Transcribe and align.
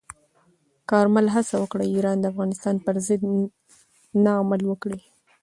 کارمل 0.91 1.25
هڅه 1.35 1.55
وکړه، 1.59 1.83
ایران 1.93 2.17
د 2.19 2.25
افغانستان 2.31 2.75
پر 2.85 2.95
ضد 3.07 3.21
نه 4.23 4.31
عمل 4.41 4.61
وکړي. 4.67 4.99